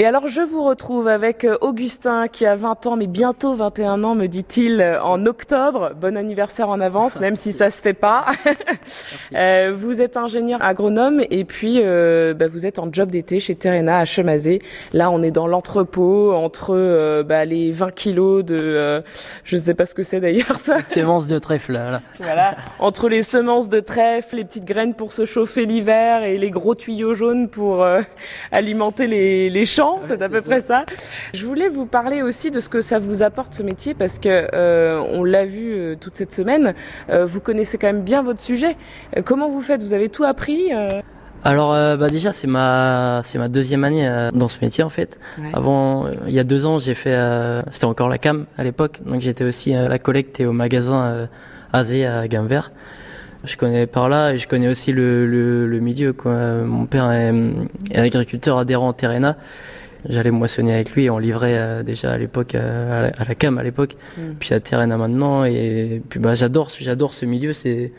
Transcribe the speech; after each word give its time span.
Et 0.00 0.06
alors 0.06 0.28
je 0.28 0.40
vous 0.40 0.62
retrouve 0.62 1.08
avec 1.08 1.42
euh, 1.42 1.58
Augustin 1.60 2.28
qui 2.28 2.46
a 2.46 2.54
20 2.54 2.86
ans 2.86 2.94
mais 2.94 3.08
bientôt 3.08 3.56
21 3.56 4.04
ans 4.04 4.14
me 4.14 4.26
dit-il 4.26 4.80
euh, 4.80 5.02
en 5.02 5.26
octobre. 5.26 5.90
Bon 6.00 6.16
anniversaire 6.16 6.68
en 6.68 6.78
avance 6.78 7.18
même 7.20 7.34
si 7.34 7.50
ça 7.50 7.68
se 7.68 7.82
fait 7.82 7.94
pas. 7.94 8.26
euh, 9.34 9.72
vous 9.76 10.00
êtes 10.00 10.16
ingénieur 10.16 10.62
agronome 10.62 11.20
et 11.32 11.44
puis 11.44 11.80
euh, 11.82 12.32
bah, 12.32 12.46
vous 12.46 12.64
êtes 12.64 12.78
en 12.78 12.92
job 12.92 13.10
d'été 13.10 13.40
chez 13.40 13.56
Terena 13.56 13.98
à 13.98 14.04
Chemazé. 14.04 14.62
Là 14.92 15.10
on 15.10 15.20
est 15.24 15.32
dans 15.32 15.48
l'entrepôt 15.48 16.32
entre 16.32 16.76
euh, 16.76 17.24
bah, 17.24 17.44
les 17.44 17.72
20 17.72 17.90
kilos 17.90 18.44
de 18.44 19.02
je 19.42 19.56
sais 19.56 19.74
pas 19.74 19.84
ce 19.84 19.94
que 19.94 20.04
c'est 20.04 20.20
d'ailleurs 20.20 20.60
ça. 20.60 20.76
Semences 20.88 21.26
de 21.26 21.40
trèfle 21.40 21.72
là. 21.72 21.90
là. 21.90 22.02
Voilà, 22.20 22.54
entre 22.78 23.08
les 23.08 23.24
semences 23.24 23.68
de 23.68 23.80
trèfle, 23.80 24.36
les 24.36 24.44
petites 24.44 24.64
graines 24.64 24.94
pour 24.94 25.12
se 25.12 25.24
chauffer 25.24 25.66
l'hiver 25.66 26.22
et 26.22 26.38
les 26.38 26.52
gros 26.52 26.76
tuyaux 26.76 27.14
jaunes 27.14 27.48
pour 27.48 27.84
alimenter 28.52 29.08
les, 29.08 29.50
les 29.50 29.66
champs, 29.66 29.87
c'est 30.06 30.20
à 30.22 30.28
peu 30.28 30.40
près 30.40 30.60
ça. 30.60 30.84
Je 31.34 31.44
voulais 31.44 31.68
vous 31.68 31.86
parler 31.86 32.22
aussi 32.22 32.50
de 32.50 32.60
ce 32.60 32.68
que 32.68 32.80
ça 32.80 32.98
vous 32.98 33.22
apporte 33.22 33.54
ce 33.54 33.62
métier 33.62 33.94
parce 33.94 34.18
que 34.18 34.48
euh, 34.54 35.00
on 35.12 35.24
l'a 35.24 35.44
vu 35.44 35.72
euh, 35.74 35.94
toute 35.98 36.16
cette 36.16 36.32
semaine. 36.32 36.74
euh, 37.10 37.24
vous 37.26 37.40
connaissez 37.40 37.78
quand 37.78 37.88
même 37.88 38.02
bien 38.02 38.22
votre 38.22 38.40
sujet. 38.40 38.76
Euh, 39.16 39.22
comment 39.24 39.48
vous 39.48 39.62
faites? 39.62 39.82
Vous 39.82 39.94
avez 39.94 40.08
tout 40.08 40.24
appris 40.24 40.72
euh? 40.72 41.00
Alors 41.44 41.72
euh, 41.72 41.96
bah 41.96 42.10
déjà 42.10 42.32
c'est 42.32 42.48
ma 42.48 43.20
c'est 43.24 43.38
ma 43.38 43.46
deuxième 43.48 43.84
année 43.84 44.08
euh, 44.08 44.30
dans 44.32 44.48
ce 44.48 44.58
métier 44.60 44.82
en 44.82 44.90
fait. 44.90 45.18
Ouais. 45.38 45.50
Avant 45.54 46.06
euh, 46.06 46.14
il 46.26 46.32
y 46.32 46.40
a 46.40 46.44
deux 46.44 46.66
ans 46.66 46.80
j'ai 46.80 46.94
fait 46.94 47.14
euh, 47.14 47.62
c'était 47.70 47.84
encore 47.84 48.08
la 48.08 48.18
cam 48.18 48.46
à 48.56 48.64
l'époque 48.64 48.98
donc 49.06 49.20
j'étais 49.20 49.44
aussi 49.44 49.72
à 49.72 49.86
la 49.88 49.98
collecte 50.00 50.40
et 50.40 50.46
au 50.46 50.52
magasin 50.52 51.00
euh, 51.06 51.26
Azé 51.72 52.04
à 52.06 52.26
Gamver. 52.26 52.62
Je 53.44 53.56
connais 53.56 53.86
par 53.86 54.08
là 54.08 54.32
et 54.32 54.38
je 54.38 54.48
connais 54.48 54.68
aussi 54.68 54.92
le, 54.92 55.26
le, 55.26 55.66
le 55.66 55.80
milieu 55.80 56.12
quoi. 56.12 56.32
Mon 56.64 56.86
père 56.86 57.10
est, 57.12 57.32
est 57.92 57.98
agriculteur 57.98 58.58
adhérent 58.58 58.92
Terena. 58.92 59.36
J'allais 60.08 60.30
moissonner 60.30 60.74
avec 60.74 60.92
lui 60.92 61.04
et 61.04 61.10
on 61.10 61.18
livrait 61.18 61.56
euh, 61.56 61.82
déjà 61.82 62.12
à 62.12 62.18
l'époque 62.18 62.54
euh, 62.54 63.10
à, 63.18 63.24
la, 63.24 63.34
cam 63.34 63.58
à 63.58 63.62
l'époque 63.62 63.96
Mm. 64.16 64.20
puis 64.38 64.54
à 64.54 64.60
Terena 64.60 64.96
maintenant 64.96 65.44
et 65.44 66.00
puis 66.08 66.18
bah 66.20 66.34
j'adore 66.34 66.70
j'adore 66.80 67.12
ce 67.14 67.24
milieu 67.26 67.52
c'est 67.52 67.92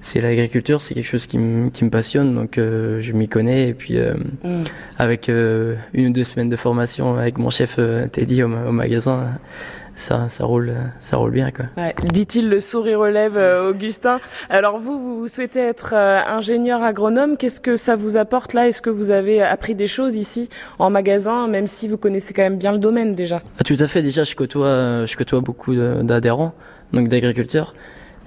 c'est 0.00 0.20
l'agriculture, 0.20 0.82
c'est 0.82 0.92
quelque 0.92 1.06
chose 1.06 1.26
qui 1.26 1.38
me 1.38 1.70
qui 1.70 1.82
me 1.82 1.88
passionne, 1.88 2.34
donc 2.34 2.58
euh, 2.58 3.00
je 3.00 3.12
m'y 3.14 3.26
connais. 3.26 3.68
Et 3.68 3.72
puis 3.74 3.96
euh, 3.98 4.12
Mm. 4.42 4.64
avec 4.98 5.30
euh, 5.30 5.76
une 5.94 6.08
ou 6.08 6.12
deux 6.12 6.24
semaines 6.24 6.50
de 6.50 6.56
formation 6.56 7.14
avec 7.16 7.38
mon 7.38 7.48
chef 7.48 7.78
Teddy 8.12 8.42
au, 8.42 8.48
ma- 8.48 8.66
au 8.66 8.72
magasin, 8.72 9.28
ça 9.96 10.28
ça 10.28 10.44
roule 10.44 10.72
ça 11.00 11.16
roule 11.16 11.30
bien 11.30 11.50
quoi. 11.50 11.66
Ouais, 11.76 11.94
dit-il 12.12 12.48
le 12.48 12.60
sourire 12.60 13.00
aux 13.00 13.08
lèvres, 13.08 13.38
euh, 13.38 13.70
Augustin. 13.70 14.20
Alors 14.50 14.78
vous, 14.78 15.18
vous, 15.20 15.28
souhaitez 15.28 15.60
être 15.60 15.92
euh, 15.94 16.20
ingénieur 16.26 16.82
agronome. 16.82 17.36
Qu'est-ce 17.36 17.60
que 17.60 17.76
ça 17.76 17.94
vous 17.96 18.16
apporte 18.16 18.52
là? 18.54 18.68
Est-ce 18.68 18.82
que 18.82 18.90
vous 18.90 19.10
avez 19.10 19.40
appris 19.42 19.74
des 19.74 19.86
choses 19.86 20.16
ici 20.16 20.48
en 20.78 20.90
magasin, 20.90 21.46
même 21.48 21.66
si 21.66 21.86
vous 21.88 21.96
connaissez 21.96 22.34
quand 22.34 22.42
même 22.42 22.58
bien 22.58 22.72
le 22.72 22.78
domaine 22.78 23.14
déjà? 23.14 23.42
Ah, 23.58 23.64
tout 23.64 23.76
à 23.78 23.86
fait. 23.86 24.02
Déjà, 24.02 24.24
je 24.24 24.34
côtoie, 24.34 24.66
euh, 24.66 25.06
je 25.06 25.16
côtoie 25.16 25.40
beaucoup 25.40 25.74
d'adhérents, 25.74 26.54
donc 26.92 27.08
d'agriculteurs. 27.08 27.74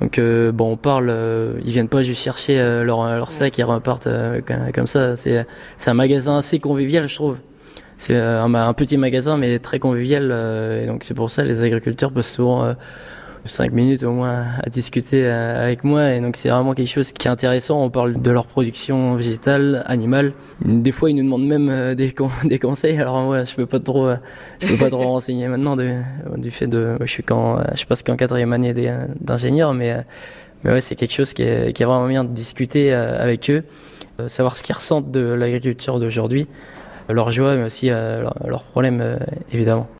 Donc 0.00 0.18
euh, 0.18 0.52
bon, 0.52 0.72
on 0.72 0.76
parle. 0.76 1.08
euh, 1.10 1.54
ils 1.64 1.72
viennent 1.72 1.88
pas 1.88 2.02
juste 2.02 2.22
chercher 2.22 2.60
euh, 2.60 2.84
leur 2.84 3.04
leur 3.06 3.32
sac 3.32 3.58
et 3.58 3.62
repartent 3.62 4.08
comme- 4.46 4.72
comme 4.74 4.86
ça. 4.86 5.16
C'est 5.16 5.46
c'est 5.78 5.90
un 5.90 5.94
magasin 5.94 6.38
assez 6.38 6.58
convivial, 6.60 7.08
je 7.08 7.14
trouve. 7.14 7.36
C'est 7.98 8.14
euh, 8.14 8.42
un, 8.42 8.54
un 8.54 8.72
petit 8.74 8.96
magasin 8.96 9.36
mais 9.36 9.58
très 9.58 9.78
convivial. 9.78 10.28
euh, 10.30 10.84
et 10.84 10.86
donc 10.86 11.04
c'est 11.04 11.14
pour 11.14 11.30
ça 11.30 11.42
les 11.44 11.62
agriculteurs 11.62 12.12
passent 12.12 12.32
souvent 12.32 12.64
euh, 12.64 12.74
cinq 13.46 13.72
minutes 13.72 14.02
au 14.02 14.10
moins 14.12 14.44
à 14.62 14.68
discuter 14.68 15.24
euh, 15.24 15.64
avec 15.64 15.82
moi. 15.84 16.12
Et 16.12 16.20
donc 16.20 16.36
c'est 16.36 16.48
vraiment 16.50 16.74
quelque 16.74 16.88
chose 16.90 17.12
qui 17.12 17.26
est 17.26 17.30
intéressant. 17.30 17.82
On 17.82 17.90
parle 17.90 18.20
de 18.20 18.30
leur 18.30 18.46
production 18.46 19.14
végétale, 19.14 19.82
animale. 19.86 20.32
Des 20.64 20.92
fois, 20.92 21.10
ils 21.10 21.14
nous 21.14 21.22
demandent 21.22 21.46
même 21.46 21.68
euh, 21.70 21.94
des, 21.94 22.12
con- 22.12 22.30
des 22.44 22.58
conseils. 22.58 22.98
Alors 23.00 23.22
moi, 23.22 23.44
je 23.44 23.54
peux 23.54 23.66
pas 23.66 23.80
trop, 23.80 24.06
euh, 24.08 24.16
je 24.60 24.66
peux 24.68 24.76
pas 24.76 24.90
trop 24.90 25.02
renseigner 25.14 25.48
maintenant 25.48 25.76
de- 25.76 26.00
du 26.36 26.50
fait 26.50 26.66
de, 26.66 26.96
je 27.00 27.06
suis 27.06 27.24
euh, 27.30 27.64
je 27.74 27.84
passe 27.86 28.02
qu'en 28.02 28.16
quatrième 28.16 28.52
année 28.52 28.74
d'ingénieur, 29.20 29.72
mais 29.74 29.92
euh, 29.92 30.00
mais 30.64 30.72
ouais, 30.72 30.80
c'est 30.80 30.96
quelque 30.96 31.12
chose 31.12 31.32
qui 31.34 31.42
est, 31.42 31.72
qui 31.72 31.82
est 31.82 31.86
vraiment 31.86 32.08
bien 32.08 32.24
de 32.24 32.30
discuter 32.30 32.92
euh, 32.92 33.22
avec 33.22 33.48
eux, 33.50 33.62
euh, 34.20 34.28
savoir 34.28 34.56
ce 34.56 34.62
qu'ils 34.64 34.74
ressentent 34.74 35.10
de 35.12 35.20
l'agriculture 35.20 36.00
d'aujourd'hui, 36.00 36.48
leurs 37.08 37.32
joies, 37.32 37.56
mais 37.56 37.64
aussi 37.64 37.90
euh, 37.90 38.22
leurs 38.22 38.36
leurs 38.46 38.64
problèmes 38.64 39.00
euh, 39.00 39.16
évidemment. 39.52 39.88